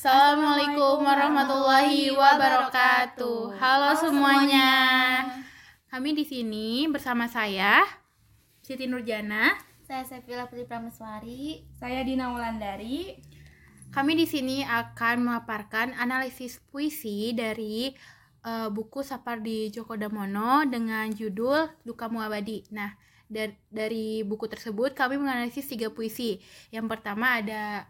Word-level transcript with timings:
Assalamualaikum 0.00 1.04
warahmatullahi 1.04 2.08
wabarakatuh. 2.08 3.52
Halo 3.60 3.92
semuanya. 4.00 4.72
Kami 5.92 6.16
di 6.16 6.24
sini 6.24 6.88
bersama 6.88 7.28
saya 7.28 7.84
Siti 8.64 8.88
Nurjana. 8.88 9.60
Saya 9.84 10.08
Sevilla 10.08 10.48
Putri 10.48 10.64
Prameswari. 10.64 11.68
Saya 11.76 12.00
Dina 12.00 12.32
Wulandari. 12.32 13.20
Kami 13.92 14.16
di 14.16 14.24
sini 14.24 14.64
akan 14.64 15.20
memaparkan 15.20 15.92
analisis 15.92 16.64
puisi 16.72 17.36
dari 17.36 17.92
uh, 18.48 18.72
buku 18.72 19.04
Sapardi 19.04 19.68
Djoko 19.68 20.00
Damono 20.00 20.64
dengan 20.64 21.12
judul 21.12 21.76
Dukamu 21.84 22.24
Abadi. 22.24 22.64
Nah, 22.72 22.88
dar 23.28 23.52
dari 23.68 24.24
buku 24.24 24.48
tersebut 24.48 24.96
kami 24.96 25.20
menganalisis 25.20 25.68
tiga 25.68 25.92
puisi. 25.92 26.40
Yang 26.72 26.88
pertama 26.88 27.36
ada 27.36 27.84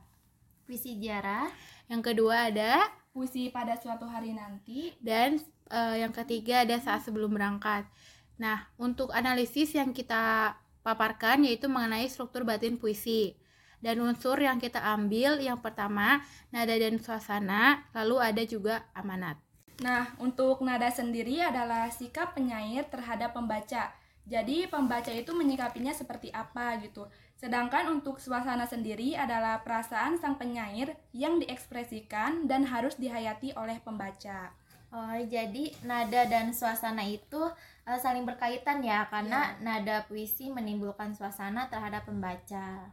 puisi 0.70 0.94
sejarah. 0.94 1.50
Yang 1.90 2.14
kedua 2.14 2.46
ada 2.46 2.86
puisi 3.10 3.50
pada 3.50 3.74
suatu 3.74 4.06
hari 4.06 4.30
nanti. 4.30 4.94
Dan 5.02 5.42
uh, 5.66 5.98
yang 5.98 6.14
ketiga 6.14 6.62
ada 6.62 6.78
saat 6.78 7.02
sebelum 7.02 7.34
berangkat. 7.34 7.90
Nah, 8.38 8.70
untuk 8.78 9.10
analisis 9.10 9.74
yang 9.74 9.90
kita 9.90 10.54
paparkan 10.86 11.42
yaitu 11.42 11.66
mengenai 11.66 12.06
struktur 12.06 12.46
batin 12.46 12.78
puisi. 12.78 13.34
Dan 13.82 13.98
unsur 13.98 14.38
yang 14.38 14.62
kita 14.62 14.78
ambil 14.78 15.42
yang 15.42 15.58
pertama 15.58 16.22
nada 16.54 16.76
dan 16.78 17.02
suasana, 17.02 17.82
lalu 17.90 18.22
ada 18.22 18.42
juga 18.46 18.86
amanat. 18.94 19.42
Nah, 19.82 20.14
untuk 20.22 20.62
nada 20.62 20.86
sendiri 20.92 21.40
adalah 21.42 21.90
sikap 21.90 22.36
penyair 22.36 22.86
terhadap 22.86 23.34
pembaca. 23.34 23.90
Jadi 24.28 24.68
pembaca 24.68 25.08
itu 25.10 25.32
menyikapinya 25.32 25.90
seperti 25.90 26.30
apa 26.30 26.76
gitu. 26.84 27.08
Sedangkan 27.40 27.88
untuk 27.88 28.20
suasana 28.20 28.68
sendiri 28.68 29.16
adalah 29.16 29.64
perasaan 29.64 30.20
sang 30.20 30.36
penyair 30.36 30.92
yang 31.16 31.40
diekspresikan 31.40 32.44
dan 32.44 32.68
harus 32.68 33.00
dihayati 33.00 33.56
oleh 33.56 33.80
pembaca. 33.80 34.52
Oh, 34.92 35.16
jadi 35.24 35.72
nada 35.80 36.28
dan 36.28 36.52
suasana 36.52 37.00
itu 37.08 37.40
uh, 37.88 37.96
saling 37.96 38.28
berkaitan 38.28 38.84
ya 38.84 39.08
karena 39.08 39.56
ya. 39.56 39.64
nada 39.64 39.96
puisi 40.04 40.52
menimbulkan 40.52 41.16
suasana 41.16 41.72
terhadap 41.72 42.04
pembaca. 42.04 42.92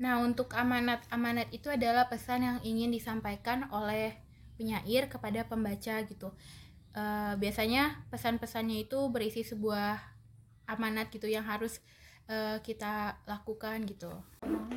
Nah, 0.00 0.24
untuk 0.24 0.56
amanat-amanat 0.56 1.52
itu 1.52 1.68
adalah 1.68 2.08
pesan 2.08 2.48
yang 2.48 2.58
ingin 2.64 2.88
disampaikan 2.88 3.68
oleh 3.68 4.16
penyair 4.56 5.12
kepada 5.12 5.44
pembaca 5.44 6.00
gitu. 6.08 6.32
Uh, 6.96 7.36
biasanya 7.36 8.00
pesan-pesannya 8.08 8.88
itu 8.88 8.96
berisi 9.12 9.44
sebuah 9.44 10.00
amanat 10.70 11.12
gitu 11.12 11.28
yang 11.28 11.44
harus 11.44 11.84
uh, 12.28 12.58
kita 12.62 13.18
lakukan 13.26 13.86
gitu. 13.86 14.12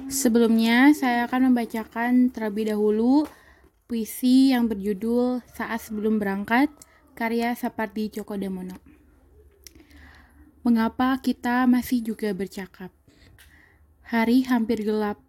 Sebelumnya 0.08 0.94
saya 0.94 1.26
akan 1.26 1.52
membacakan 1.52 2.30
terlebih 2.30 2.70
dahulu 2.74 3.26
puisi 3.86 4.54
yang 4.54 4.66
berjudul 4.66 5.46
Saat 5.54 5.90
Sebelum 5.90 6.18
Berangkat 6.18 6.74
karya 7.14 7.54
Sapardi 7.54 8.10
Djoko 8.10 8.38
Damono. 8.38 8.78
Mengapa 10.66 11.22
kita 11.22 11.70
masih 11.70 12.02
juga 12.02 12.34
bercakap? 12.34 12.90
Hari 14.06 14.46
hampir 14.50 14.82
gelap, 14.82 15.22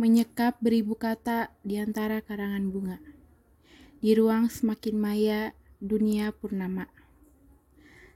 menyekap 0.00 0.56
beribu 0.60 0.96
kata 0.96 1.52
di 1.60 1.76
antara 1.76 2.24
karangan 2.24 2.64
bunga. 2.72 2.98
Di 4.00 4.16
ruang 4.16 4.48
semakin 4.48 4.96
maya, 4.96 5.42
dunia 5.80 6.32
purnama. 6.32 6.88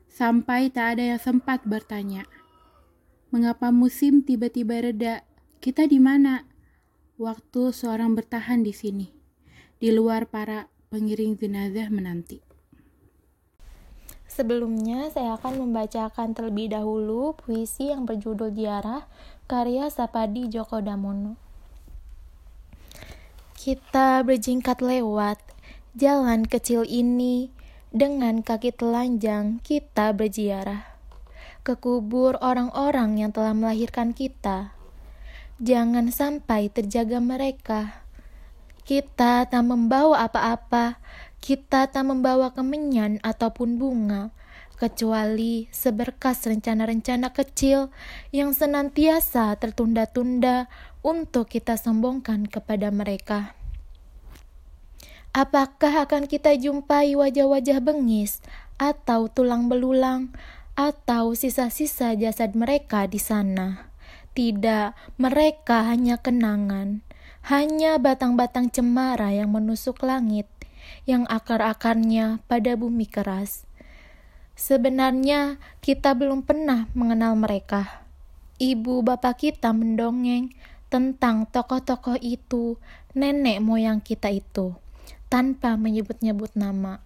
Sampai 0.09 0.73
tak 0.73 0.97
ada 0.97 1.17
yang 1.17 1.21
sempat 1.21 1.69
bertanya, 1.69 2.25
mengapa 3.35 3.75
musim 3.75 4.23
tiba-tiba 4.23 4.79
reda? 4.79 5.27
Kita 5.59 5.91
di 5.91 5.99
mana? 5.99 6.47
Waktu 7.19 7.75
seorang 7.75 8.15
bertahan 8.15 8.63
di 8.63 8.71
sini, 8.71 9.11
di 9.83 9.91
luar 9.91 10.31
para 10.31 10.71
pengiring 10.95 11.35
jenazah 11.35 11.91
menanti. 11.91 12.39
Sebelumnya, 14.31 15.11
saya 15.11 15.35
akan 15.35 15.67
membacakan 15.67 16.31
terlebih 16.31 16.79
dahulu 16.79 17.35
puisi 17.35 17.91
yang 17.91 18.07
berjudul 18.07 18.55
Diarah 18.55 19.03
karya 19.51 19.91
Sapadi 19.91 20.47
Djoko 20.47 20.79
Damono. 20.79 21.35
Kita 23.59 24.23
berjingkat 24.23 24.79
lewat 24.79 25.43
jalan 25.99 26.47
kecil 26.47 26.87
ini 26.87 27.51
dengan 27.91 28.47
kaki 28.47 28.75
telanjang 28.75 29.59
kita 29.63 30.15
berziarah 30.15 30.94
ke 31.65 31.75
kubur 31.81 32.37
orang-orang 32.45 33.19
yang 33.19 33.33
telah 33.33 33.57
melahirkan 33.57 34.13
kita. 34.13 34.77
Jangan 35.59 36.13
sampai 36.13 36.69
terjaga 36.69 37.19
mereka. 37.19 38.05
Kita 38.85 39.49
tak 39.49 39.65
membawa 39.65 40.29
apa-apa 40.29 41.01
kita 41.45 41.93
tak 41.93 42.09
membawa 42.09 42.57
kemenyan 42.57 43.21
ataupun 43.21 43.77
bunga, 43.77 44.33
kecuali 44.81 45.69
seberkas 45.69 46.49
rencana-rencana 46.49 47.37
kecil 47.37 47.93
yang 48.33 48.57
senantiasa 48.57 49.53
tertunda-tunda 49.61 50.73
untuk 51.05 51.53
kita 51.53 51.77
sombongkan 51.77 52.49
kepada 52.49 52.89
mereka. 52.89 53.53
Apakah 55.37 56.09
akan 56.09 56.25
kita 56.25 56.57
jumpai 56.57 57.13
wajah-wajah 57.13 57.85
bengis 57.85 58.41
atau 58.81 59.29
tulang 59.29 59.69
belulang 59.69 60.33
atau 60.75 61.39
sisa-sisa 61.39 62.19
jasad 62.19 62.59
mereka 62.59 63.07
di 63.07 63.23
sana? 63.23 63.91
Tidak, 64.35 65.19
mereka 65.23 65.87
hanya 65.87 66.19
kenangan, 66.19 67.07
hanya 67.47 68.03
batang-batang 68.03 68.71
cemara 68.71 69.31
yang 69.31 69.55
menusuk 69.55 70.03
langit 70.03 70.51
yang 71.05 71.29
akar-akarnya 71.29 72.41
pada 72.49 72.73
bumi 72.75 73.05
keras. 73.05 73.69
Sebenarnya 74.57 75.59
kita 75.85 76.17
belum 76.17 76.47
pernah 76.47 76.89
mengenal 76.97 77.37
mereka. 77.37 78.07
Ibu 78.57 79.05
bapak 79.05 79.45
kita 79.51 79.75
mendongeng 79.75 80.55
tentang 80.89 81.45
tokoh-tokoh 81.51 82.17
itu, 82.23 82.79
nenek 83.13 83.59
moyang 83.59 83.99
kita 83.99 84.31
itu, 84.31 84.79
tanpa 85.29 85.75
menyebut-nyebut 85.75 86.55
nama. 86.55 87.03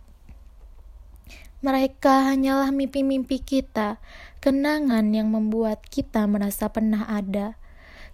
Mereka 1.58 2.30
hanyalah 2.30 2.70
mimpi-mimpi 2.70 3.42
kita, 3.42 3.98
kenangan 4.38 5.10
yang 5.10 5.34
membuat 5.34 5.82
kita 5.90 6.22
merasa 6.30 6.70
pernah 6.70 7.02
ada. 7.10 7.58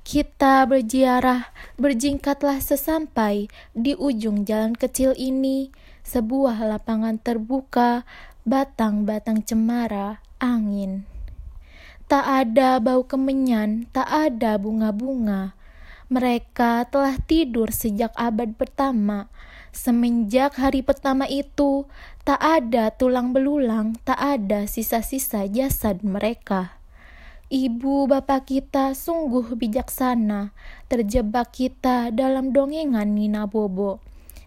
Kita 0.05 0.65
berziarah, 0.65 1.53
berjingkatlah 1.77 2.61
sesampai 2.61 3.53
di 3.77 3.93
ujung 3.97 4.49
jalan 4.49 4.73
kecil 4.73 5.13
ini, 5.17 5.73
sebuah 6.05 6.61
lapangan 6.61 7.21
terbuka, 7.21 8.05
batang-batang 8.45 9.41
cemara, 9.45 10.21
angin. 10.41 11.09
Tak 12.05 12.25
ada 12.25 12.77
bau 12.81 13.05
kemenyan, 13.09 13.89
tak 13.93 14.05
ada 14.09 14.61
bunga-bunga. 14.61 15.57
Mereka 16.13 16.93
telah 16.93 17.17
tidur 17.25 17.73
sejak 17.73 18.13
abad 18.13 18.53
pertama. 18.61 19.33
Semenjak 19.73 20.61
hari 20.61 20.85
pertama 20.85 21.25
itu, 21.25 21.89
tak 22.25 22.41
ada 22.41 22.89
tulang 22.89 23.37
belulang, 23.37 24.01
tak 24.09 24.17
ada 24.17 24.65
sisa-sisa 24.65 25.45
jasad 25.45 26.01
mereka. 26.01 26.81
Ibu 27.53 28.09
bapak 28.09 28.49
kita 28.49 28.97
sungguh 28.97 29.53
bijaksana, 29.53 30.57
terjebak 30.89 31.53
kita 31.53 32.09
dalam 32.09 32.57
dongengan 32.57 33.05
Nina 33.05 33.45
Bobo. 33.45 34.01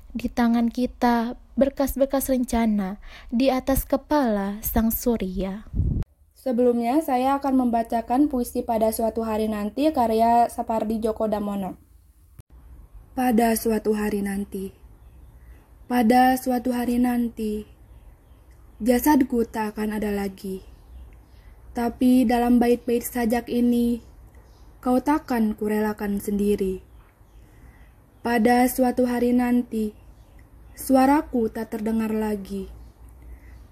Di 0.10 0.26
tangan 0.26 0.74
kita 0.74 1.38
berkas-berkas 1.54 2.34
rencana, 2.34 2.98
di 3.30 3.54
atas 3.54 3.86
kepala 3.86 4.58
sang 4.66 4.90
surya. 4.90 5.70
Sebelumnya, 6.34 7.06
saya 7.06 7.38
akan 7.38 7.70
membacakan 7.70 8.26
puisi 8.26 8.66
pada 8.66 8.90
suatu 8.90 9.22
hari 9.22 9.46
nanti 9.46 9.86
karya 9.94 10.50
Sapardi 10.50 10.98
Djoko 10.98 11.30
Damono. 11.30 11.78
Pada 13.14 13.54
suatu 13.54 13.94
hari 13.94 14.26
nanti, 14.26 14.74
pada 15.88 16.36
suatu 16.36 16.76
hari 16.76 17.00
nanti, 17.00 17.64
jasadku 18.84 19.48
tak 19.48 19.76
akan 19.76 19.98
ada 19.98 20.12
lagi 20.14 20.78
tapi 21.78 22.26
dalam 22.26 22.58
bait-bait 22.58 23.06
sajak 23.06 23.54
ini, 23.54 24.02
kau 24.82 24.98
takkan 24.98 25.54
kurelakan 25.54 26.18
sendiri. 26.18 26.82
Pada 28.26 28.66
suatu 28.66 29.06
hari 29.06 29.30
nanti, 29.30 29.94
suaraku 30.74 31.54
tak 31.54 31.78
terdengar 31.78 32.10
lagi. 32.10 32.66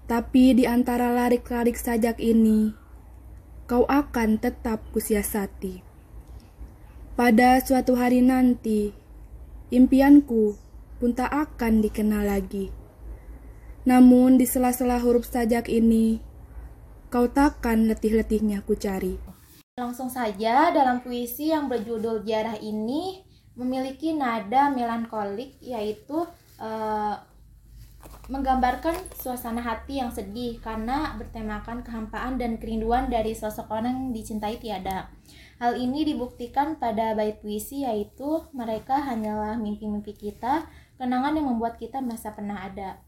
Tapi 0.06 0.54
di 0.54 0.70
antara 0.70 1.10
larik-larik 1.10 1.74
sajak 1.74 2.22
ini, 2.22 2.78
kau 3.66 3.82
akan 3.90 4.38
tetap 4.38 4.86
kusiasati. 4.94 5.82
Pada 7.18 7.58
suatu 7.58 7.98
hari 7.98 8.22
nanti, 8.22 8.94
impianku 9.74 10.54
pun 10.96 11.12
tak 11.12 11.32
akan 11.32 11.84
dikenal 11.84 12.24
lagi. 12.26 12.72
Namun 13.86 14.40
di 14.40 14.44
sela-sela 14.48 14.98
huruf 14.98 15.28
sajak 15.30 15.70
ini, 15.70 16.18
kau 17.12 17.30
takkan 17.30 17.86
letih-letihnya 17.86 18.66
ku 18.66 18.74
cari. 18.74 19.14
Langsung 19.76 20.08
saja 20.08 20.72
dalam 20.72 21.04
puisi 21.04 21.52
yang 21.52 21.68
berjudul 21.68 22.24
Jarah 22.24 22.58
ini, 22.58 23.22
memiliki 23.56 24.12
nada 24.12 24.68
melankolik 24.68 25.56
yaitu 25.64 26.28
uh, 26.60 27.16
menggambarkan 28.26 28.94
suasana 29.14 29.62
hati 29.62 30.02
yang 30.02 30.10
sedih 30.10 30.58
karena 30.58 31.14
bertemakan 31.14 31.86
kehampaan 31.86 32.38
dan 32.38 32.58
kerinduan 32.58 33.06
dari 33.06 33.32
sosok 33.32 33.70
orang 33.70 33.94
yang 33.94 34.10
dicintai 34.12 34.58
tiada. 34.58 35.10
Hal 35.56 35.80
ini 35.80 36.04
dibuktikan 36.04 36.76
pada 36.76 37.16
bait 37.16 37.40
puisi 37.40 37.88
yaitu 37.88 38.44
mereka 38.52 39.00
hanyalah 39.00 39.56
mimpi-mimpi 39.56 40.12
kita, 40.12 40.68
kenangan 40.96 41.36
yang 41.36 41.46
membuat 41.48 41.76
kita 41.80 42.00
merasa 42.00 42.32
pernah 42.32 42.64
ada. 42.64 43.00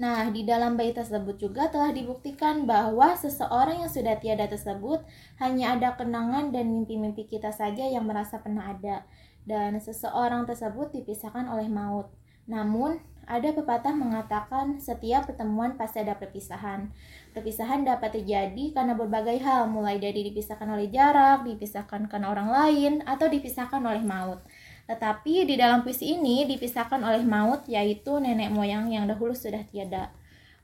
Nah, 0.00 0.32
di 0.32 0.48
dalam 0.48 0.80
bait 0.80 0.96
tersebut 0.96 1.36
juga 1.36 1.68
telah 1.68 1.92
dibuktikan 1.92 2.64
bahwa 2.64 3.12
seseorang 3.20 3.84
yang 3.84 3.92
sudah 3.92 4.16
tiada 4.16 4.48
tersebut 4.48 5.04
hanya 5.36 5.76
ada 5.76 5.92
kenangan 5.92 6.48
dan 6.56 6.72
mimpi-mimpi 6.72 7.28
kita 7.28 7.52
saja 7.52 7.84
yang 7.84 8.08
merasa 8.08 8.40
pernah 8.40 8.72
ada. 8.72 9.04
Dan 9.44 9.76
seseorang 9.76 10.48
tersebut 10.48 10.96
dipisahkan 10.96 11.44
oleh 11.52 11.68
maut. 11.68 12.08
Namun, 12.48 12.96
ada 13.30 13.52
pepatah 13.54 13.94
mengatakan 13.94 14.82
setiap 14.82 15.28
pertemuan 15.28 15.78
pasti 15.78 16.00
ada 16.00 16.18
perpisahan. 16.18 16.90
Perpisahan 17.30 17.86
dapat 17.86 18.18
terjadi 18.18 18.74
karena 18.74 18.98
berbagai 18.98 19.38
hal, 19.38 19.70
mulai 19.70 20.02
dari 20.02 20.26
dipisahkan 20.32 20.66
oleh 20.66 20.90
jarak, 20.90 21.46
dipisahkan 21.46 22.10
karena 22.10 22.26
orang 22.32 22.50
lain, 22.50 22.92
atau 23.06 23.30
dipisahkan 23.30 23.84
oleh 23.84 24.02
maut. 24.02 24.42
Tetapi 24.90 25.46
di 25.46 25.54
dalam 25.54 25.86
puisi 25.86 26.18
ini 26.18 26.42
dipisahkan 26.50 26.98
oleh 27.06 27.22
maut 27.22 27.62
yaitu 27.70 28.18
nenek 28.18 28.50
moyang 28.50 28.90
yang 28.90 29.06
dahulu 29.06 29.30
sudah 29.30 29.62
tiada. 29.70 30.10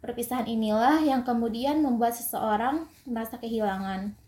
Perpisahan 0.03 0.51
inilah 0.51 0.99
yang 1.07 1.23
kemudian 1.23 1.79
membuat 1.79 2.19
seseorang 2.19 2.91
merasa 3.07 3.39
kehilangan. 3.39 4.19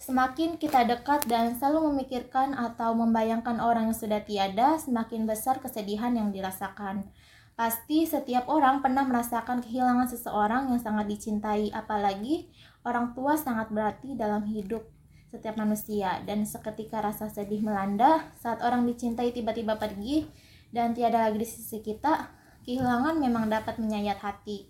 Semakin 0.00 0.56
kita 0.56 0.88
dekat 0.88 1.28
dan 1.28 1.52
selalu 1.60 1.92
memikirkan 1.92 2.56
atau 2.56 2.96
membayangkan 2.96 3.60
orang 3.60 3.92
yang 3.92 3.98
sudah 4.00 4.24
tiada, 4.24 4.80
semakin 4.80 5.28
besar 5.28 5.60
kesedihan 5.60 6.16
yang 6.16 6.32
dirasakan. 6.32 7.06
Pasti 7.52 8.08
setiap 8.08 8.48
orang 8.48 8.80
pernah 8.80 9.04
merasakan 9.04 9.60
kehilangan 9.60 10.08
seseorang 10.08 10.72
yang 10.72 10.80
sangat 10.80 11.12
dicintai, 11.12 11.70
apalagi 11.70 12.48
orang 12.82 13.12
tua 13.12 13.36
sangat 13.36 13.68
berarti 13.68 14.16
dalam 14.18 14.42
hidup 14.48 14.82
setiap 15.32 15.56
manusia. 15.56 16.20
Dan 16.28 16.44
seketika 16.44 17.00
rasa 17.00 17.32
sedih 17.32 17.64
melanda 17.64 18.28
saat 18.36 18.60
orang 18.60 18.84
dicintai 18.84 19.32
tiba-tiba 19.32 19.80
pergi 19.80 20.28
dan 20.68 20.92
tiada 20.92 21.24
lagi 21.24 21.40
di 21.40 21.48
sisi 21.48 21.80
kita 21.80 22.28
kehilangan 22.68 23.16
memang 23.16 23.48
dapat 23.48 23.80
menyayat 23.80 24.20
hati. 24.20 24.68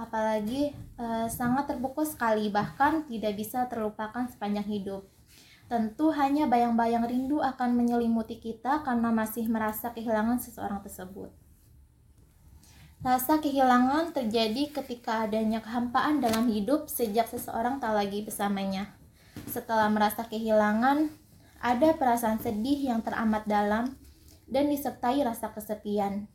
Apalagi 0.00 0.72
e, 0.72 1.06
sangat 1.28 1.68
terpukul 1.68 2.08
sekali 2.08 2.48
bahkan 2.48 3.04
tidak 3.04 3.36
bisa 3.36 3.68
terlupakan 3.68 4.24
sepanjang 4.32 4.64
hidup. 4.64 5.04
Tentu 5.68 6.10
hanya 6.16 6.50
bayang-bayang 6.50 7.06
rindu 7.06 7.38
akan 7.44 7.76
menyelimuti 7.76 8.40
kita 8.40 8.82
karena 8.82 9.12
masih 9.14 9.46
merasa 9.46 9.92
kehilangan 9.92 10.40
seseorang 10.40 10.82
tersebut. 10.82 11.30
Rasa 13.00 13.40
kehilangan 13.40 14.12
terjadi 14.12 14.76
ketika 14.76 15.24
adanya 15.24 15.64
kehampaan 15.64 16.20
dalam 16.20 16.52
hidup 16.52 16.90
sejak 16.90 17.30
seseorang 17.32 17.80
tak 17.80 17.96
lagi 17.96 18.20
bersamanya. 18.20 18.99
Setelah 19.50 19.90
merasa 19.90 20.26
kehilangan, 20.26 21.10
ada 21.60 21.88
perasaan 21.96 22.40
sedih 22.40 22.88
yang 22.88 23.04
teramat 23.04 23.44
dalam 23.44 23.98
dan 24.48 24.72
disertai 24.72 25.20
rasa 25.22 25.52
kesepian. 25.52 26.26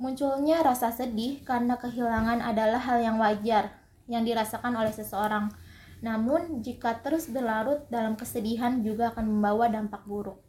Munculnya 0.00 0.64
rasa 0.64 0.90
sedih 0.90 1.44
karena 1.46 1.78
kehilangan 1.78 2.42
adalah 2.42 2.80
hal 2.80 2.98
yang 3.04 3.20
wajar 3.22 3.70
yang 4.10 4.26
dirasakan 4.26 4.74
oleh 4.74 4.90
seseorang. 4.90 5.52
Namun, 6.02 6.64
jika 6.66 6.98
terus 6.98 7.30
berlarut 7.30 7.86
dalam 7.86 8.18
kesedihan 8.18 8.82
juga 8.82 9.14
akan 9.14 9.38
membawa 9.38 9.70
dampak 9.70 10.02
buruk. 10.02 10.42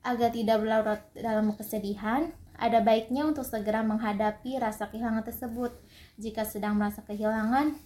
Agar 0.00 0.32
tidak 0.32 0.64
berlarut 0.64 1.02
dalam 1.12 1.52
kesedihan, 1.52 2.32
ada 2.56 2.80
baiknya 2.80 3.28
untuk 3.28 3.44
segera 3.44 3.84
menghadapi 3.84 4.56
rasa 4.56 4.88
kehilangan 4.88 5.24
tersebut. 5.28 5.76
Jika 6.16 6.48
sedang 6.48 6.80
merasa 6.80 7.04
kehilangan, 7.04 7.76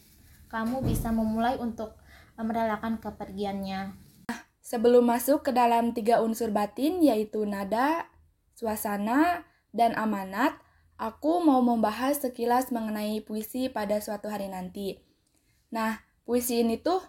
kamu 0.47 0.87
bisa 0.87 1.11
memulai 1.11 1.59
untuk 1.59 1.99
merelakan 2.43 2.99
kepergiannya. 2.99 3.95
Sebelum 4.65 5.05
masuk 5.05 5.45
ke 5.45 5.53
dalam 5.53 5.93
tiga 5.93 6.25
unsur 6.25 6.49
batin 6.49 7.05
yaitu 7.05 7.45
nada, 7.45 8.09
suasana, 8.57 9.45
dan 9.77 9.93
amanat, 9.95 10.57
aku 10.97 11.45
mau 11.45 11.61
membahas 11.61 12.23
sekilas 12.23 12.73
mengenai 12.73 13.21
puisi 13.21 13.69
pada 13.69 14.01
suatu 14.01 14.33
hari 14.33 14.49
nanti. 14.49 15.05
Nah, 15.69 16.01
puisi 16.25 16.65
ini 16.65 16.81
tuh 16.81 17.03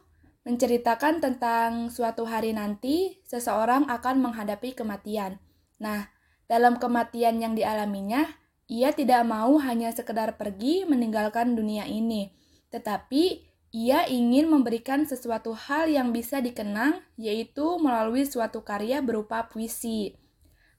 menceritakan 0.46 1.24
tentang 1.24 1.90
suatu 1.90 2.28
hari 2.28 2.54
nanti 2.54 3.18
seseorang 3.26 3.90
akan 3.90 4.20
menghadapi 4.20 4.78
kematian. 4.78 5.42
Nah, 5.82 6.12
dalam 6.46 6.78
kematian 6.78 7.42
yang 7.42 7.58
dialaminya, 7.58 8.26
ia 8.70 8.94
tidak 8.94 9.26
mau 9.26 9.58
hanya 9.62 9.90
sekedar 9.94 10.38
pergi 10.38 10.86
meninggalkan 10.86 11.54
dunia 11.54 11.86
ini, 11.86 12.34
tetapi 12.70 13.55
ia 13.76 14.08
ingin 14.08 14.48
memberikan 14.48 15.04
sesuatu 15.04 15.52
hal 15.52 15.92
yang 15.92 16.16
bisa 16.16 16.40
dikenang, 16.40 17.04
yaitu 17.20 17.76
melalui 17.84 18.24
suatu 18.24 18.64
karya 18.64 19.04
berupa 19.04 19.52
puisi. 19.52 20.16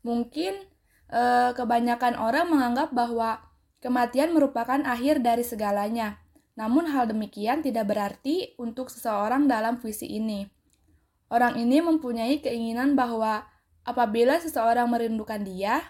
Mungkin 0.01 0.57
eh, 1.13 1.53
kebanyakan 1.53 2.17
orang 2.17 2.49
menganggap 2.49 2.97
bahwa 2.97 3.45
kematian 3.85 4.33
merupakan 4.33 4.81
akhir 4.81 5.21
dari 5.21 5.45
segalanya. 5.45 6.25
Namun, 6.57 6.89
hal 6.89 7.05
demikian 7.13 7.61
tidak 7.61 7.85
berarti 7.93 8.57
untuk 8.57 8.89
seseorang 8.89 9.45
dalam 9.45 9.77
puisi 9.77 10.09
ini. 10.09 10.49
Orang 11.29 11.61
ini 11.61 11.85
mempunyai 11.85 12.41
keinginan 12.41 12.97
bahwa 12.97 13.45
apabila 13.85 14.41
seseorang 14.41 14.89
merindukan 14.89 15.45
dia, 15.45 15.85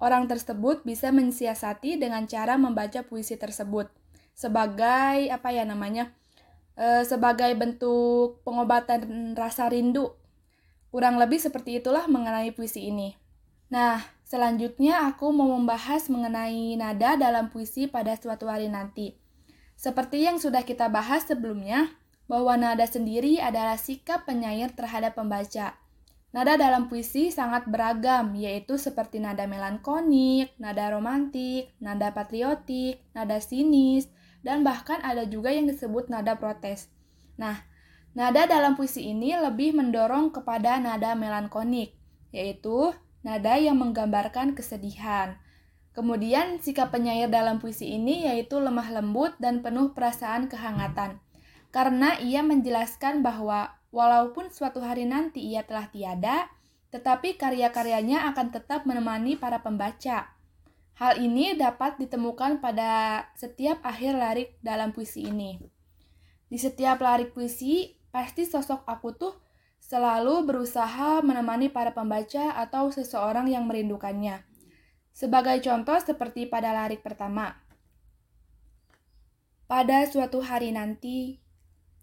orang 0.00 0.24
tersebut 0.24 0.88
bisa 0.88 1.12
mensiasati 1.12 2.00
dengan 2.00 2.24
cara 2.24 2.56
membaca 2.56 3.04
puisi 3.04 3.36
tersebut 3.36 3.92
sebagai 4.32 5.28
apa 5.28 5.52
ya 5.52 5.68
namanya? 5.68 6.16
E, 6.76 7.02
sebagai 7.08 7.50
bentuk 7.56 8.44
pengobatan 8.44 9.32
rasa 9.34 9.66
rindu. 9.72 10.12
Kurang 10.92 11.18
lebih 11.18 11.40
seperti 11.40 11.82
itulah 11.82 12.06
mengenai 12.06 12.52
puisi 12.52 12.92
ini. 12.92 13.16
Nah, 13.72 13.98
selanjutnya 14.22 15.08
aku 15.10 15.34
mau 15.34 15.50
membahas 15.56 16.06
mengenai 16.06 16.78
nada 16.78 17.18
dalam 17.18 17.50
puisi 17.50 17.90
pada 17.90 18.14
suatu 18.14 18.46
hari 18.46 18.70
nanti. 18.70 19.18
Seperti 19.76 20.24
yang 20.24 20.38
sudah 20.40 20.62
kita 20.62 20.88
bahas 20.88 21.26
sebelumnya, 21.28 21.92
bahwa 22.26 22.58
nada 22.58 22.86
sendiri 22.86 23.38
adalah 23.38 23.78
sikap 23.78 24.26
penyair 24.26 24.74
terhadap 24.74 25.14
pembaca. 25.14 25.78
Nada 26.34 26.58
dalam 26.58 26.90
puisi 26.90 27.32
sangat 27.32 27.64
beragam, 27.70 28.34
yaitu 28.36 28.76
seperti 28.76 29.22
nada 29.22 29.48
melankonik, 29.48 30.52
nada 30.60 30.92
romantik, 30.92 31.72
nada 31.80 32.12
patriotik, 32.12 33.00
nada 33.16 33.40
sinis, 33.40 34.10
dan 34.46 34.62
bahkan 34.62 35.02
ada 35.02 35.26
juga 35.26 35.50
yang 35.50 35.66
disebut 35.66 36.06
nada 36.06 36.38
protes. 36.38 36.86
Nah, 37.34 37.66
nada 38.14 38.46
dalam 38.46 38.78
puisi 38.78 39.10
ini 39.10 39.34
lebih 39.34 39.74
mendorong 39.74 40.30
kepada 40.30 40.78
nada 40.78 41.18
melankonik, 41.18 41.98
yaitu 42.30 42.94
nada 43.26 43.58
yang 43.58 43.82
menggambarkan 43.82 44.54
kesedihan. 44.54 45.34
Kemudian 45.90 46.62
sikap 46.62 46.94
penyair 46.94 47.26
dalam 47.26 47.58
puisi 47.58 47.90
ini 47.90 48.28
yaitu 48.30 48.62
lemah 48.62 48.86
lembut 48.94 49.34
dan 49.42 49.66
penuh 49.66 49.90
perasaan 49.96 50.46
kehangatan. 50.46 51.18
Karena 51.74 52.14
ia 52.22 52.46
menjelaskan 52.46 53.26
bahwa 53.26 53.74
walaupun 53.90 54.52
suatu 54.54 54.78
hari 54.78 55.08
nanti 55.08 55.42
ia 55.42 55.66
telah 55.66 55.90
tiada, 55.90 56.46
tetapi 56.94 57.34
karya-karyanya 57.34 58.30
akan 58.30 58.54
tetap 58.54 58.86
menemani 58.86 59.34
para 59.34 59.64
pembaca. 59.64 60.35
Hal 60.96 61.20
ini 61.20 61.52
dapat 61.52 62.00
ditemukan 62.00 62.64
pada 62.64 63.20
setiap 63.36 63.84
akhir 63.84 64.16
larik 64.16 64.56
dalam 64.64 64.96
puisi 64.96 65.28
ini. 65.28 65.60
Di 66.48 66.56
setiap 66.56 67.04
larik 67.04 67.36
puisi, 67.36 68.00
pasti 68.08 68.48
sosok 68.48 68.88
aku 68.88 69.12
tuh 69.12 69.36
selalu 69.76 70.48
berusaha 70.48 71.20
menemani 71.20 71.68
para 71.68 71.92
pembaca 71.92 72.56
atau 72.56 72.88
seseorang 72.88 73.52
yang 73.52 73.68
merindukannya. 73.68 74.40
Sebagai 75.12 75.60
contoh 75.60 76.00
seperti 76.00 76.48
pada 76.48 76.72
larik 76.72 77.04
pertama. 77.04 77.52
Pada 79.68 80.00
suatu 80.08 80.40
hari 80.40 80.72
nanti, 80.72 81.44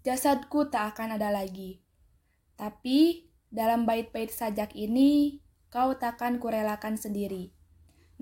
jasadku 0.06 0.70
tak 0.70 0.94
akan 0.94 1.18
ada 1.18 1.34
lagi. 1.34 1.82
Tapi 2.54 3.26
dalam 3.50 3.90
bait-bait 3.90 4.30
sajak 4.30 4.70
ini, 4.78 5.42
kau 5.66 5.98
takkan 5.98 6.38
kurelakan 6.38 6.94
sendiri. 6.94 7.50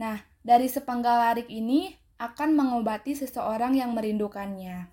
Nah, 0.00 0.31
dari 0.42 0.66
sepenggal 0.66 1.30
larik 1.30 1.48
ini 1.50 1.94
akan 2.18 2.54
mengobati 2.54 3.18
seseorang 3.18 3.78
yang 3.78 3.94
merindukannya. 3.94 4.90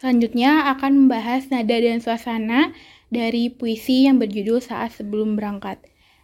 Selanjutnya 0.00 0.72
akan 0.72 1.06
membahas 1.06 1.52
nada 1.52 1.76
dan 1.76 2.00
suasana 2.00 2.72
dari 3.12 3.52
puisi 3.52 4.08
yang 4.08 4.16
berjudul 4.16 4.64
Saat 4.64 4.96
Sebelum 4.96 5.36
Berangkat. 5.36 5.82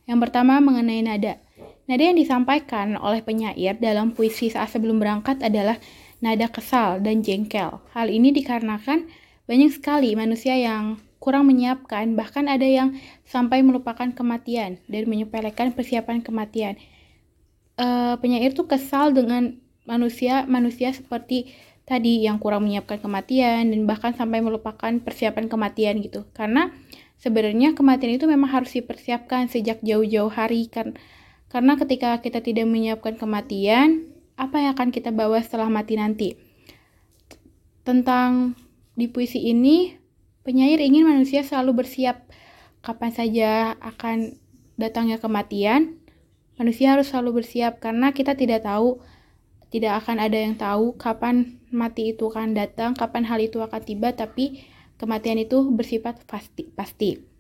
Yang 0.08 0.18
pertama 0.26 0.62
mengenai 0.64 1.04
nada. 1.04 1.36
Nada 1.86 2.02
yang 2.02 2.16
disampaikan 2.16 2.96
oleh 2.96 3.20
penyair 3.20 3.76
dalam 3.78 4.16
puisi 4.16 4.48
Saat 4.48 4.74
Sebelum 4.74 4.96
Berangkat 4.96 5.44
adalah 5.44 5.76
nada 6.24 6.48
kesal 6.48 7.04
dan 7.04 7.20
jengkel. 7.20 7.84
Hal 7.92 8.08
ini 8.08 8.32
dikarenakan 8.32 9.06
banyak 9.44 9.70
sekali 9.70 10.16
manusia 10.16 10.56
yang 10.56 10.98
kurang 11.20 11.46
menyiapkan, 11.50 12.16
bahkan 12.16 12.48
ada 12.48 12.64
yang 12.64 12.96
sampai 13.28 13.60
melupakan 13.60 14.08
kematian 14.10 14.80
dan 14.88 15.02
menyepelekan 15.04 15.76
persiapan 15.76 16.24
kematian. 16.24 16.80
Uh, 17.76 18.16
penyair 18.25 18.56
tuh 18.56 18.64
kesal 18.64 19.12
dengan 19.12 19.61
manusia 19.85 20.49
manusia 20.49 20.97
seperti 20.97 21.52
tadi 21.85 22.25
yang 22.25 22.40
kurang 22.40 22.64
menyiapkan 22.64 22.99
kematian 22.99 23.68
dan 23.68 23.80
bahkan 23.85 24.16
sampai 24.16 24.40
melupakan 24.40 24.90
persiapan 25.04 25.47
kematian 25.52 26.00
gitu. 26.00 26.25
Karena 26.33 26.73
sebenarnya 27.21 27.76
kematian 27.76 28.16
itu 28.16 28.25
memang 28.25 28.49
harus 28.49 28.73
dipersiapkan 28.73 29.52
sejak 29.52 29.85
jauh-jauh 29.85 30.33
hari 30.33 30.73
kan. 30.73 30.97
Karena 31.52 31.76
ketika 31.78 32.18
kita 32.25 32.40
tidak 32.40 32.66
menyiapkan 32.66 33.21
kematian, 33.21 34.09
apa 34.35 34.56
yang 34.61 34.73
akan 34.75 34.90
kita 34.90 35.14
bawa 35.14 35.38
setelah 35.45 35.68
mati 35.68 35.95
nanti? 36.00 36.35
Tentang 37.87 38.59
di 38.99 39.06
puisi 39.06 39.47
ini 39.47 40.06
Penyair 40.47 40.78
ingin 40.78 41.02
manusia 41.02 41.42
selalu 41.42 41.83
bersiap 41.83 42.23
kapan 42.78 43.11
saja 43.11 43.75
akan 43.83 44.38
datangnya 44.78 45.18
kematian. 45.18 45.99
Manusia 46.56 46.96
harus 46.96 47.12
selalu 47.12 47.44
bersiap 47.44 47.84
karena 47.84 48.16
kita 48.16 48.32
tidak 48.32 48.64
tahu, 48.64 48.96
tidak 49.68 50.00
akan 50.04 50.16
ada 50.16 50.38
yang 50.40 50.56
tahu 50.56 50.96
kapan 50.96 51.60
mati 51.68 52.16
itu 52.16 52.32
akan 52.32 52.56
datang, 52.56 52.96
kapan 52.96 53.28
hal 53.28 53.36
itu 53.44 53.60
akan 53.60 53.80
tiba, 53.84 54.16
tapi 54.16 54.64
kematian 54.96 55.36
itu 55.36 55.68
bersifat 55.68 56.25
pasti. 56.25 56.64
pasti. 56.72 57.36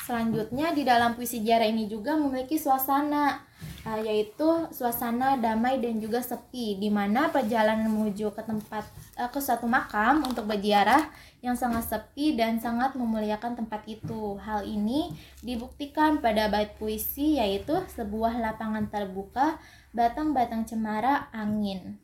Selanjutnya 0.00 0.72
di 0.72 0.84
dalam 0.84 1.12
puisi 1.12 1.44
sejarah 1.44 1.68
ini 1.68 1.84
juga 1.84 2.16
memiliki 2.16 2.56
suasana 2.56 3.44
uh, 3.84 4.00
yaitu 4.00 4.48
suasana 4.72 5.36
damai 5.36 5.76
dan 5.76 6.00
juga 6.00 6.24
sepi 6.24 6.80
di 6.80 6.88
mana 6.88 7.28
perjalanan 7.28 7.88
menuju 7.88 8.32
ke 8.32 8.42
tempat 8.44 8.84
uh, 9.20 9.28
ke 9.28 9.38
suatu 9.40 9.68
makam 9.68 10.24
untuk 10.24 10.48
berziarah 10.48 11.08
yang 11.40 11.56
sangat 11.56 11.88
sepi 11.88 12.36
dan 12.36 12.60
sangat 12.60 12.96
memuliakan 12.96 13.56
tempat 13.56 13.84
itu. 13.88 14.36
Hal 14.40 14.68
ini 14.68 15.16
dibuktikan 15.40 16.20
pada 16.20 16.52
bait 16.52 16.76
puisi 16.76 17.40
yaitu 17.40 17.80
sebuah 17.96 18.36
lapangan 18.40 18.92
terbuka 18.92 19.56
batang-batang 19.96 20.68
cemara 20.68 21.32
angin. 21.32 21.96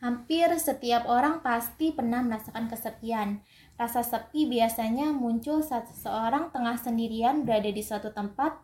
Hampir 0.00 0.52
setiap 0.60 1.08
orang 1.08 1.40
pasti 1.40 1.88
pernah 1.92 2.20
merasakan 2.20 2.68
kesepian. 2.68 3.40
Rasa 3.80 4.04
sepi 4.04 4.44
biasanya 4.44 5.12
muncul 5.12 5.64
saat 5.64 5.88
seseorang 5.88 6.52
tengah 6.52 6.76
sendirian 6.76 7.48
berada 7.48 7.68
di 7.68 7.80
suatu 7.80 8.12
tempat. 8.12 8.60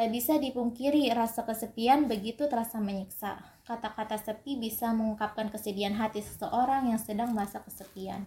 Tak 0.00 0.08
bisa 0.08 0.40
dipungkiri 0.40 1.12
rasa 1.12 1.44
kesepian 1.44 2.08
begitu 2.08 2.48
terasa 2.48 2.80
menyiksa. 2.80 3.36
Kata-kata 3.68 4.16
sepi 4.16 4.56
bisa 4.56 4.96
mengungkapkan 4.96 5.52
kesedihan 5.52 5.92
hati 5.92 6.24
seseorang 6.24 6.88
yang 6.88 7.00
sedang 7.00 7.36
merasa 7.36 7.60
kesepian. 7.60 8.24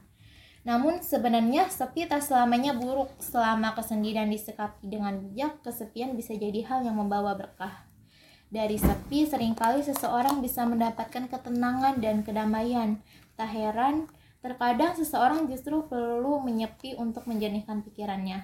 Namun 0.63 1.03
sebenarnya 1.03 1.67
sepi 1.67 2.07
tak 2.07 2.23
selamanya 2.23 2.75
buruk. 2.75 3.11
Selama 3.19 3.75
kesendirian 3.75 4.31
disekapi 4.31 4.87
dengan 4.87 5.19
bijak, 5.19 5.59
kesepian 5.63 6.15
bisa 6.15 6.35
jadi 6.35 6.63
hal 6.67 6.87
yang 6.87 6.95
membawa 6.99 7.35
berkah. 7.35 7.87
Dari 8.47 8.79
sepi 8.79 9.27
sering 9.27 9.55
kali 9.55 9.83
seseorang 9.83 10.39
bisa 10.39 10.63
mendapatkan 10.63 11.27
ketenangan 11.27 11.99
dan 11.99 12.23
kedamaian. 12.23 13.01
Tak 13.35 13.49
heran, 13.49 14.07
Terkadang 14.43 14.91
seseorang 14.91 15.47
justru 15.47 15.87
perlu 15.87 16.43
menyepi 16.43 16.99
untuk 16.99 17.23
menjernihkan 17.31 17.79
pikirannya. 17.79 18.43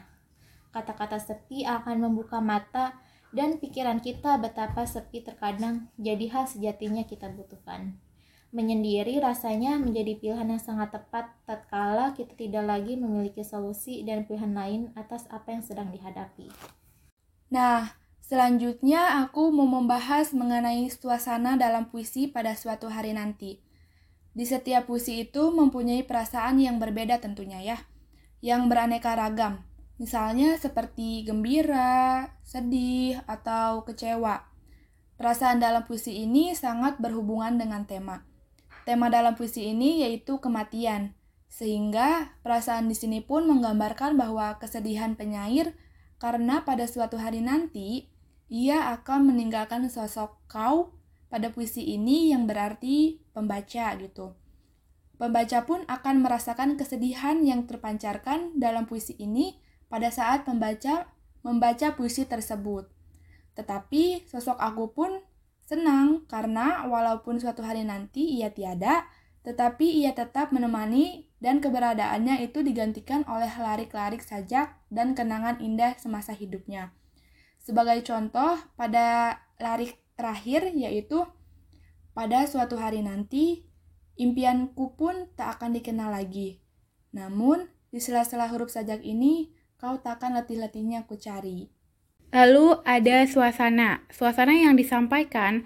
Kata-kata 0.72 1.20
sepi 1.20 1.68
akan 1.68 2.08
membuka 2.08 2.40
mata 2.40 2.96
dan 3.36 3.60
pikiran 3.60 4.00
kita 4.00 4.40
betapa 4.40 4.88
sepi 4.88 5.28
terkadang 5.28 5.92
jadi 6.00 6.32
hal 6.32 6.48
sejatinya 6.48 7.04
kita 7.04 7.28
butuhkan. 7.28 8.00
Menyendiri 8.50 9.22
rasanya 9.22 9.78
menjadi 9.78 10.18
pilihan 10.18 10.50
yang 10.50 10.58
sangat 10.58 10.90
tepat 10.90 11.30
tatkala 11.46 12.18
kita 12.18 12.34
tidak 12.34 12.66
lagi 12.66 12.98
memiliki 12.98 13.46
solusi 13.46 14.02
dan 14.02 14.26
pilihan 14.26 14.58
lain 14.58 14.82
atas 14.98 15.30
apa 15.30 15.54
yang 15.54 15.62
sedang 15.62 15.94
dihadapi. 15.94 16.50
Nah, 17.54 17.94
selanjutnya 18.26 19.22
aku 19.22 19.54
mau 19.54 19.70
membahas 19.70 20.34
mengenai 20.34 20.90
suasana 20.90 21.62
dalam 21.62 21.94
puisi 21.94 22.26
pada 22.26 22.58
suatu 22.58 22.90
hari 22.90 23.14
nanti. 23.14 23.62
Di 24.34 24.50
setiap 24.50 24.90
puisi 24.90 25.30
itu 25.30 25.54
mempunyai 25.54 26.02
perasaan 26.02 26.58
yang 26.58 26.82
berbeda 26.82 27.22
tentunya 27.22 27.62
ya, 27.62 27.78
yang 28.42 28.66
beraneka 28.66 29.14
ragam. 29.14 29.62
Misalnya 30.02 30.58
seperti 30.58 31.22
gembira, 31.22 32.34
sedih, 32.42 33.22
atau 33.30 33.86
kecewa. 33.86 34.42
Perasaan 35.22 35.62
dalam 35.62 35.86
puisi 35.86 36.24
ini 36.24 36.58
sangat 36.58 36.98
berhubungan 36.98 37.60
dengan 37.60 37.86
tema. 37.86 38.26
Tema 38.88 39.12
dalam 39.12 39.36
puisi 39.36 39.70
ini 39.70 40.02
yaitu 40.04 40.40
kematian, 40.40 41.14
sehingga 41.50 42.38
perasaan 42.46 42.88
di 42.88 42.96
sini 42.96 43.20
pun 43.26 43.50
menggambarkan 43.50 44.16
bahwa 44.16 44.56
kesedihan 44.62 45.18
penyair 45.18 45.74
karena 46.22 46.68
pada 46.68 46.86
suatu 46.86 47.18
hari 47.18 47.42
nanti 47.42 48.12
ia 48.50 48.94
akan 48.98 49.30
meninggalkan 49.34 49.88
sosok 49.90 50.42
kau 50.50 50.94
pada 51.30 51.54
puisi 51.54 51.86
ini 51.86 52.34
yang 52.34 52.50
berarti 52.50 53.22
pembaca 53.32 53.94
gitu. 53.98 54.34
Pembaca 55.20 55.68
pun 55.68 55.84
akan 55.86 56.24
merasakan 56.24 56.80
kesedihan 56.80 57.44
yang 57.44 57.68
terpancarkan 57.68 58.56
dalam 58.56 58.88
puisi 58.88 59.14
ini 59.20 59.60
pada 59.92 60.10
saat 60.10 60.48
pembaca 60.48 61.12
membaca 61.44 61.94
puisi 61.94 62.24
tersebut. 62.24 62.88
Tetapi 63.54 64.26
sosok 64.32 64.56
aku 64.56 64.96
pun 64.96 65.12
senang 65.70 66.26
karena 66.26 66.90
walaupun 66.90 67.38
suatu 67.38 67.62
hari 67.62 67.86
nanti 67.86 68.42
ia 68.42 68.50
tiada, 68.50 69.06
tetapi 69.46 70.02
ia 70.02 70.18
tetap 70.18 70.50
menemani 70.50 71.30
dan 71.38 71.62
keberadaannya 71.62 72.42
itu 72.42 72.66
digantikan 72.66 73.22
oleh 73.30 73.54
larik-larik 73.54 74.26
sajak 74.26 74.82
dan 74.90 75.14
kenangan 75.14 75.62
indah 75.62 75.94
semasa 76.02 76.34
hidupnya. 76.34 76.90
Sebagai 77.62 78.02
contoh, 78.02 78.58
pada 78.74 79.38
larik 79.62 80.02
terakhir 80.18 80.74
yaitu 80.74 81.22
pada 82.18 82.50
suatu 82.50 82.76
hari 82.82 83.06
nanti 83.06 83.70
impianku 84.18 84.98
pun 84.98 85.30
tak 85.38 85.62
akan 85.62 85.78
dikenal 85.78 86.10
lagi. 86.10 86.60
Namun 87.14 87.70
di 87.94 88.02
sela-sela 88.02 88.50
huruf 88.50 88.74
sajak 88.74 89.06
ini 89.06 89.54
kau 89.78 90.02
takkan 90.02 90.34
letih-letihnya 90.34 91.06
ku 91.06 91.16
cari. 91.16 91.79
Lalu 92.30 92.78
ada 92.86 93.26
suasana. 93.26 94.06
Suasana 94.14 94.54
yang 94.54 94.78
disampaikan 94.78 95.66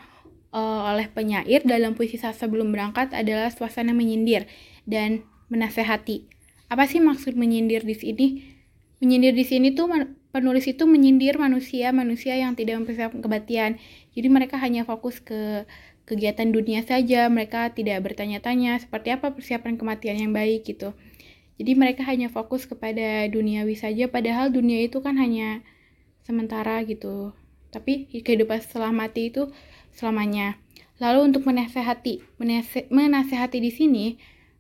uh, 0.56 0.88
oleh 0.96 1.12
penyair 1.12 1.66
dalam 1.68 1.92
puisi 1.98 2.16
saat 2.16 2.40
sebelum 2.40 2.72
berangkat 2.72 3.12
adalah 3.12 3.52
suasana 3.52 3.92
menyindir 3.92 4.48
dan 4.88 5.28
menasehati. 5.52 6.24
Apa 6.72 6.88
sih 6.88 7.04
maksud 7.04 7.36
menyindir 7.36 7.84
di 7.84 7.96
sini? 7.98 8.28
Menyindir 9.04 9.36
di 9.36 9.44
sini 9.44 9.76
tuh 9.76 9.92
penulis 10.32 10.64
itu 10.64 10.88
menyindir 10.88 11.36
manusia-manusia 11.36 12.40
yang 12.40 12.56
tidak 12.56 12.80
mempersiapkan 12.80 13.20
kebatian. 13.20 13.76
Jadi 14.16 14.28
mereka 14.32 14.56
hanya 14.56 14.88
fokus 14.88 15.20
ke 15.20 15.68
kegiatan 16.08 16.48
dunia 16.52 16.84
saja, 16.84 17.28
mereka 17.28 17.72
tidak 17.76 18.00
bertanya-tanya 18.04 18.80
seperti 18.80 19.12
apa 19.12 19.36
persiapan 19.36 19.76
kematian 19.76 20.16
yang 20.20 20.32
baik 20.32 20.64
gitu. 20.64 20.96
Jadi 21.60 21.72
mereka 21.78 22.02
hanya 22.08 22.32
fokus 22.32 22.66
kepada 22.66 23.28
duniawi 23.30 23.76
saja, 23.78 24.10
padahal 24.10 24.50
dunia 24.50 24.84
itu 24.84 25.00
kan 25.00 25.16
hanya 25.20 25.62
sementara 26.24 26.82
gitu. 26.84 27.36
Tapi 27.70 28.10
kehidupan 28.10 28.60
setelah 28.64 28.90
mati 28.90 29.30
itu 29.30 29.52
selamanya. 29.94 30.58
Lalu 31.02 31.34
untuk 31.34 31.44
menasehati, 31.46 32.24
menasehati 32.90 33.60
di 33.60 33.72
sini 33.74 34.06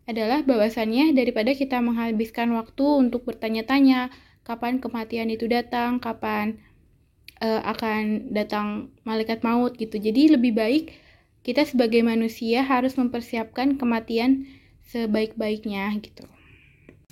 adalah 0.03 0.43
bahwasannya 0.43 1.15
daripada 1.15 1.55
kita 1.55 1.79
menghabiskan 1.79 2.51
waktu 2.57 2.83
untuk 2.83 3.23
bertanya-tanya, 3.23 4.11
kapan 4.43 4.83
kematian 4.83 5.31
itu 5.31 5.47
datang, 5.47 6.03
kapan 6.03 6.59
uh, 7.39 7.61
akan 7.63 8.33
datang 8.35 8.91
malaikat 9.07 9.43
maut 9.43 9.75
gitu. 9.79 9.95
Jadi 9.95 10.35
lebih 10.35 10.51
baik 10.55 10.83
kita 11.43 11.67
sebagai 11.67 11.99
manusia 12.03 12.63
harus 12.63 12.95
mempersiapkan 12.95 13.75
kematian 13.75 14.47
sebaik-baiknya 14.87 15.91
gitu. 15.99 16.27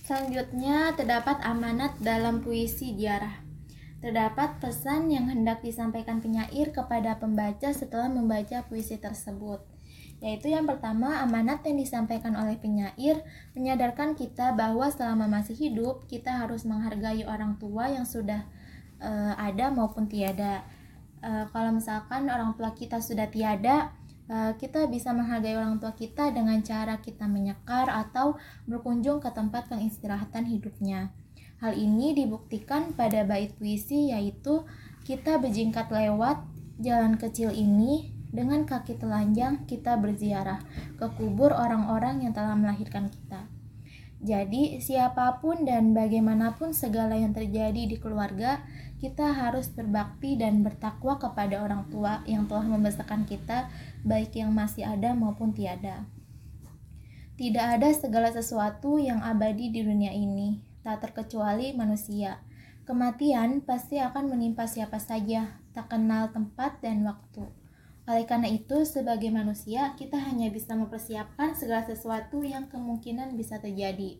Selanjutnya 0.01 0.95
terdapat 0.95 1.39
amanat 1.43 1.99
dalam 1.99 2.41
puisi 2.41 2.95
jarah. 2.95 3.40
Terdapat 4.01 4.57
pesan 4.57 5.13
yang 5.13 5.29
hendak 5.29 5.61
disampaikan 5.61 6.19
penyair 6.19 6.73
kepada 6.73 7.21
pembaca 7.21 7.69
setelah 7.69 8.09
membaca 8.09 8.65
puisi 8.65 8.97
tersebut 8.97 9.61
yaitu 10.21 10.53
yang 10.53 10.69
pertama 10.69 11.17
amanat 11.25 11.65
yang 11.65 11.81
disampaikan 11.81 12.37
oleh 12.37 12.53
penyair 12.61 13.25
menyadarkan 13.57 14.13
kita 14.13 14.53
bahwa 14.53 14.85
selama 14.93 15.25
masih 15.25 15.57
hidup 15.57 16.05
kita 16.05 16.45
harus 16.45 16.61
menghargai 16.61 17.25
orang 17.25 17.57
tua 17.57 17.89
yang 17.89 18.05
sudah 18.05 18.45
uh, 19.01 19.33
ada 19.33 19.73
maupun 19.73 20.05
tiada. 20.05 20.61
Uh, 21.25 21.49
kalau 21.49 21.73
misalkan 21.73 22.29
orang 22.29 22.53
tua 22.53 22.69
kita 22.77 23.01
sudah 23.01 23.33
tiada, 23.33 23.97
uh, 24.29 24.53
kita 24.61 24.85
bisa 24.93 25.09
menghargai 25.09 25.57
orang 25.57 25.81
tua 25.81 25.97
kita 25.97 26.29
dengan 26.29 26.61
cara 26.61 27.01
kita 27.01 27.25
menyekar 27.25 27.89
atau 27.89 28.37
berkunjung 28.69 29.25
ke 29.25 29.29
tempat 29.33 29.73
pengistirahatan 29.73 30.45
hidupnya. 30.45 31.09
Hal 31.61 31.77
ini 31.77 32.17
dibuktikan 32.17 32.97
pada 32.97 33.21
bait 33.21 33.53
puisi 33.53 34.09
yaitu 34.09 34.65
kita 35.05 35.37
berjingkat 35.37 35.93
lewat 35.93 36.41
jalan 36.81 37.21
kecil 37.21 37.53
ini 37.53 38.09
dengan 38.33 38.65
kaki 38.65 38.97
telanjang 38.97 39.69
kita 39.69 39.93
berziarah 40.01 40.57
ke 40.97 41.05
kubur 41.13 41.53
orang-orang 41.53 42.25
yang 42.25 42.33
telah 42.33 42.57
melahirkan 42.57 43.13
kita. 43.13 43.45
Jadi, 44.21 44.77
siapa 44.81 45.41
pun 45.41 45.65
dan 45.65 45.97
bagaimanapun 45.97 46.77
segala 46.77 47.17
yang 47.17 47.33
terjadi 47.33 47.89
di 47.89 47.97
keluarga, 47.97 48.61
kita 49.01 49.33
harus 49.33 49.73
berbakti 49.73 50.37
dan 50.37 50.61
bertakwa 50.61 51.17
kepada 51.17 51.57
orang 51.57 51.89
tua 51.89 52.21
yang 52.29 52.45
telah 52.45 52.69
membesarkan 52.69 53.25
kita, 53.25 53.69
baik 54.05 54.37
yang 54.37 54.53
masih 54.53 54.85
ada 54.85 55.17
maupun 55.17 55.57
tiada. 55.57 56.05
Tidak 57.33 57.81
ada 57.81 57.89
segala 57.97 58.29
sesuatu 58.29 59.01
yang 59.01 59.25
abadi 59.25 59.73
di 59.73 59.81
dunia 59.81 60.13
ini, 60.13 60.70
tak 60.81 61.05
terkecuali 61.05 61.73
manusia. 61.73 62.41
Kematian 62.85 63.61
pasti 63.61 64.01
akan 64.01 64.33
menimpa 64.33 64.65
siapa 64.65 64.97
saja, 64.97 65.61
tak 65.71 65.93
kenal 65.93 66.33
tempat 66.33 66.81
dan 66.81 67.05
waktu. 67.05 67.45
Oleh 68.09 68.25
karena 68.25 68.49
itu, 68.49 68.81
sebagai 68.83 69.29
manusia, 69.29 69.93
kita 69.93 70.17
hanya 70.17 70.49
bisa 70.49 70.73
mempersiapkan 70.73 71.53
segala 71.53 71.85
sesuatu 71.85 72.41
yang 72.41 72.65
kemungkinan 72.67 73.37
bisa 73.37 73.61
terjadi. 73.61 74.17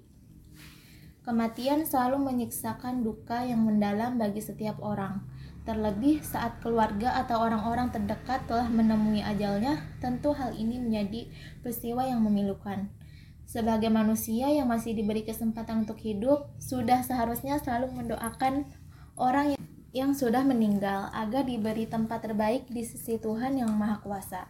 Kematian 1.22 1.86
selalu 1.86 2.22
menyiksakan 2.22 3.01
duka 3.01 3.46
yang 3.46 3.65
mendalam 3.65 4.22
bagi 4.22 4.41
setiap 4.41 4.77
orang. 4.82 5.22
Terlebih 5.65 6.25
saat 6.25 6.58
keluarga 6.62 7.13
atau 7.22 7.41
orang-orang 7.41 7.94
terdekat 7.94 8.46
telah 8.50 8.65
menemui 8.65 9.22
ajalnya, 9.22 9.82
tentu 10.01 10.34
hal 10.34 10.53
ini 10.58 10.82
menjadi 10.82 11.30
peristiwa 11.62 12.06
yang 12.06 12.25
memilukan. 12.25 12.89
Sebagai 13.51 13.91
manusia 13.91 14.48
yang 14.48 14.72
masih 14.72 14.96
diberi 14.96 15.27
kesempatan 15.27 15.84
untuk 15.84 16.00
hidup, 16.00 16.55
sudah 16.55 17.03
seharusnya 17.03 17.60
selalu 17.60 17.91
mendoakan 18.00 18.63
orang 19.20 19.60
yang 19.91 20.15
sudah 20.15 20.39
meninggal 20.48 21.12
agar 21.12 21.43
diberi 21.43 21.84
tempat 21.84 22.24
terbaik 22.24 22.72
di 22.72 22.88
sisi 22.88 23.20
Tuhan 23.20 23.60
yang 23.60 23.75
Maha 23.75 24.00
Kuasa. 24.00 24.48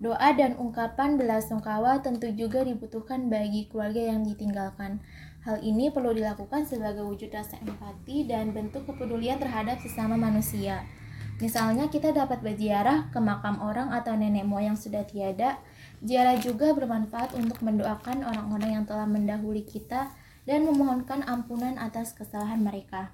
Doa 0.00 0.32
dan 0.32 0.56
ungkapan 0.56 1.20
belasungkawa 1.20 2.00
tentu 2.00 2.32
juga 2.32 2.64
dibutuhkan 2.64 3.28
bagi 3.28 3.68
keluarga 3.68 4.16
yang 4.16 4.24
ditinggalkan. 4.24 5.04
Hal 5.44 5.60
ini 5.60 5.92
perlu 5.92 6.16
dilakukan 6.16 6.64
sebagai 6.64 7.04
wujud 7.04 7.28
rasa 7.28 7.60
empati 7.60 8.24
dan 8.24 8.56
bentuk 8.56 8.88
kepedulian 8.88 9.36
terhadap 9.36 9.76
sesama 9.84 10.16
manusia. 10.16 10.88
Misalnya 11.36 11.92
kita 11.92 12.16
dapat 12.16 12.40
berziarah 12.40 13.12
ke 13.12 13.20
makam 13.20 13.60
orang 13.60 13.92
atau 13.92 14.16
nenek 14.16 14.48
moyang 14.48 14.74
sudah 14.74 15.04
tiada. 15.04 15.60
Ziarah 15.98 16.38
juga 16.38 16.70
bermanfaat 16.74 17.34
untuk 17.34 17.58
mendoakan 17.62 18.22
orang-orang 18.22 18.80
yang 18.80 18.84
telah 18.86 19.06
mendahului 19.06 19.66
kita 19.66 20.14
dan 20.46 20.64
memohonkan 20.64 21.26
ampunan 21.26 21.76
atas 21.76 22.14
kesalahan 22.14 22.62
mereka. 22.62 23.12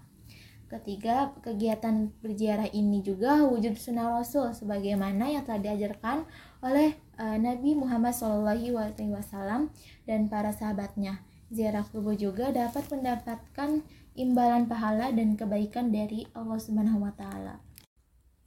Ketiga, 0.69 1.31
kegiatan 1.45 2.11
berziarah 2.19 2.67
ini 2.73 3.05
juga 3.05 3.47
wujud 3.47 3.77
sunnah 3.79 4.11
Rasul 4.11 4.51
sebagaimana 4.57 5.31
yang 5.31 5.45
telah 5.47 5.61
diajarkan 5.61 6.25
oleh 6.65 6.97
uh, 7.21 7.37
Nabi 7.37 7.77
Muhammad 7.77 8.17
SAW 8.17 9.71
dan 10.09 10.21
para 10.27 10.51
sahabatnya. 10.51 11.21
Ziarah 11.53 11.85
kubur 11.87 12.17
juga 12.17 12.51
dapat 12.51 12.91
mendapatkan 12.91 13.85
imbalan 14.19 14.67
pahala 14.67 15.13
dan 15.15 15.39
kebaikan 15.39 15.95
dari 15.95 16.27
Allah 16.35 16.59
Subhanahu 16.59 17.07
wa 17.07 17.13
taala. 17.15 17.61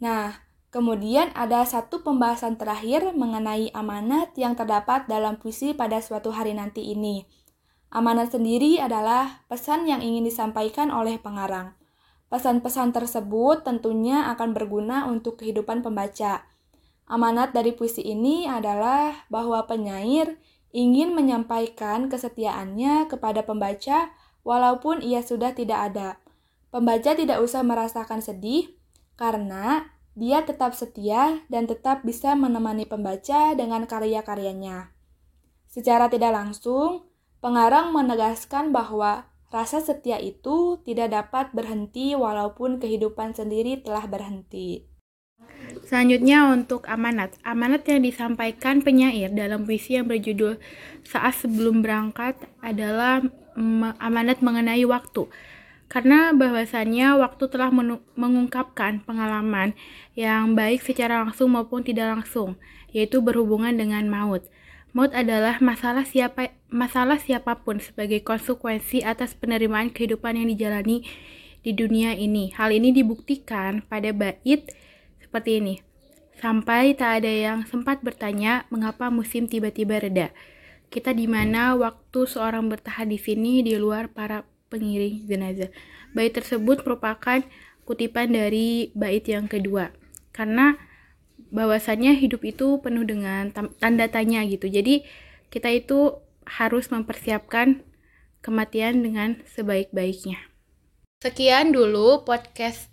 Nah, 0.04 0.47
kemudian 0.78 1.34
ada 1.34 1.66
satu 1.66 2.06
pembahasan 2.06 2.54
terakhir 2.54 3.10
mengenai 3.18 3.74
amanat 3.74 4.30
yang 4.38 4.54
terdapat 4.54 5.10
dalam 5.10 5.42
puisi 5.42 5.74
pada 5.74 5.98
suatu 6.06 6.30
hari 6.30 6.54
nanti 6.54 6.94
ini. 6.94 7.26
Amanat 7.90 8.38
sendiri 8.38 8.78
adalah 8.78 9.42
pesan 9.50 9.90
yang 9.90 10.06
ingin 10.06 10.22
disampaikan 10.22 10.94
oleh 10.94 11.18
pengarang. 11.18 11.74
Pesan-pesan 12.30 12.94
tersebut 12.94 13.66
tentunya 13.66 14.30
akan 14.30 14.54
berguna 14.54 15.10
untuk 15.10 15.42
kehidupan 15.42 15.82
pembaca. 15.82 16.46
Amanat 17.10 17.58
dari 17.58 17.74
puisi 17.74 18.06
ini 18.06 18.46
adalah 18.46 19.26
bahwa 19.34 19.66
penyair 19.66 20.38
ingin 20.70 21.18
menyampaikan 21.18 22.06
kesetiaannya 22.06 23.10
kepada 23.10 23.42
pembaca 23.42 24.14
walaupun 24.46 25.02
ia 25.02 25.26
sudah 25.26 25.58
tidak 25.58 25.90
ada. 25.90 26.22
Pembaca 26.70 27.18
tidak 27.18 27.42
usah 27.42 27.66
merasakan 27.66 28.22
sedih 28.22 28.78
karena 29.18 29.97
dia 30.18 30.42
tetap 30.42 30.74
setia 30.74 31.46
dan 31.48 31.70
tetap 31.70 32.02
bisa 32.02 32.34
menemani 32.34 32.90
pembaca 32.90 33.54
dengan 33.54 33.86
karya-karyanya. 33.86 34.90
Secara 35.70 36.10
tidak 36.10 36.34
langsung, 36.34 37.06
pengarang 37.38 37.94
menegaskan 37.94 38.74
bahwa 38.74 39.30
Rasa 39.48 39.80
setia 39.80 40.20
itu 40.20 40.84
tidak 40.84 41.16
dapat 41.16 41.56
berhenti 41.56 42.12
walaupun 42.20 42.84
kehidupan 42.84 43.32
sendiri 43.32 43.80
telah 43.80 44.04
berhenti. 44.04 44.84
Selanjutnya 45.88 46.52
untuk 46.52 46.84
amanat. 46.92 47.40
Amanat 47.48 47.88
yang 47.88 48.04
disampaikan 48.04 48.84
penyair 48.84 49.32
dalam 49.32 49.64
puisi 49.64 49.96
yang 49.96 50.12
berjudul 50.12 50.60
Saat 51.08 51.48
Sebelum 51.48 51.80
Berangkat 51.80 52.36
adalah 52.60 53.24
amanat 54.04 54.44
mengenai 54.44 54.84
waktu. 54.84 55.32
Karena 55.88 56.36
bahwasannya 56.36 57.16
waktu 57.16 57.48
telah 57.48 57.72
mengungkapkan 58.20 59.08
pengalaman 59.08 59.72
yang 60.20 60.52
baik 60.52 60.84
secara 60.84 61.24
langsung 61.24 61.56
maupun 61.56 61.80
tidak 61.88 62.12
langsung, 62.12 62.60
yaitu 62.92 63.24
berhubungan 63.24 63.72
dengan 63.72 64.04
maut. 64.12 64.44
Maut 64.92 65.16
adalah 65.16 65.64
masalah 65.64 66.04
siapa 66.04 66.52
masalah 66.68 67.20
siapa 67.20 67.64
pun 67.64 67.80
sebagai 67.80 68.20
konsekuensi 68.20 69.04
atas 69.04 69.32
penerimaan 69.36 69.88
kehidupan 69.94 70.36
yang 70.36 70.48
dijalani 70.52 71.08
di 71.64 71.72
dunia 71.72 72.16
ini. 72.16 72.52
Hal 72.56 72.76
ini 72.76 72.92
dibuktikan 72.92 73.84
pada 73.88 74.12
bait 74.12 74.68
seperti 75.24 75.64
ini. 75.64 75.76
Sampai 76.38 76.94
tak 76.94 77.24
ada 77.24 77.32
yang 77.32 77.60
sempat 77.66 78.04
bertanya 78.04 78.68
mengapa 78.70 79.08
musim 79.08 79.48
tiba-tiba 79.50 80.04
reda. 80.04 80.36
Kita 80.88 81.12
di 81.12 81.28
mana 81.28 81.76
waktu 81.76 82.28
seorang 82.28 82.68
bertahan 82.72 83.10
di 83.12 83.20
sini 83.20 83.60
di 83.64 83.76
luar 83.76 84.08
para 84.12 84.48
pengiring 84.68 85.28
jenazah. 85.28 85.72
Bait 86.16 86.32
tersebut 86.32 86.84
merupakan 86.84 87.44
kutipan 87.88 88.32
dari 88.32 88.92
bait 88.94 89.24
yang 89.28 89.48
kedua. 89.48 89.92
Karena 90.36 90.76
bahwasannya 91.52 92.20
hidup 92.20 92.44
itu 92.44 92.80
penuh 92.84 93.08
dengan 93.08 93.52
tanda 93.54 94.06
tanya 94.12 94.44
gitu. 94.44 94.68
Jadi 94.68 95.08
kita 95.48 95.72
itu 95.72 96.20
harus 96.44 96.92
mempersiapkan 96.92 97.84
kematian 98.44 99.04
dengan 99.04 99.40
sebaik-baiknya. 99.56 100.40
Sekian 101.24 101.74
dulu 101.74 102.24
podcast 102.24 102.92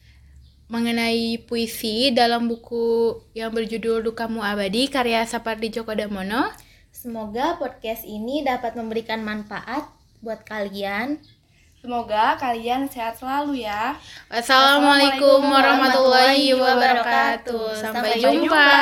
mengenai 0.72 1.44
puisi 1.44 2.08
dalam 2.10 2.48
buku 2.48 3.20
yang 3.36 3.52
berjudul 3.52 4.00
Dukamu 4.00 4.40
Abadi 4.40 4.88
karya 4.88 5.22
Sapardi 5.28 5.68
Djoko 5.68 5.92
Damono. 5.92 6.48
Semoga 6.88 7.60
podcast 7.60 8.06
ini 8.08 8.40
dapat 8.40 8.78
memberikan 8.78 9.20
manfaat 9.20 9.84
buat 10.24 10.40
kalian 10.48 11.20
Semoga 11.84 12.32
kalian 12.40 12.88
sehat 12.88 13.20
selalu 13.20 13.60
ya. 13.60 13.92
Wassalamualaikum 14.32 15.44
warahmatullahi 15.44 16.56
wabarakatuh. 16.56 17.76
Sampai 17.76 18.16
jumpa. 18.16 18.72